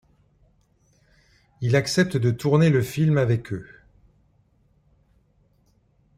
Il 1.61 1.75
accepte 1.75 2.17
de 2.17 2.31
tourner 2.31 2.71
le 2.71 2.81
film 2.81 3.19
avec 3.19 3.53
eux. 3.53 3.69